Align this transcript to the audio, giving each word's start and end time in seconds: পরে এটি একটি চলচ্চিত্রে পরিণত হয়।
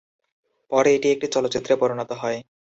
পরে 0.71 0.89
এটি 0.93 1.07
একটি 1.11 1.27
চলচ্চিত্রে 1.27 1.73
পরিণত 1.81 2.11
হয়। 2.21 2.39